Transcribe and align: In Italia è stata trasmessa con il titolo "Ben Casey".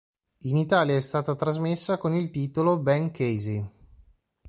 In 0.45 0.57
Italia 0.57 0.95
è 0.95 0.99
stata 0.99 1.35
trasmessa 1.35 1.99
con 1.99 2.15
il 2.15 2.31
titolo 2.31 2.79
"Ben 2.79 3.11
Casey". 3.11 3.63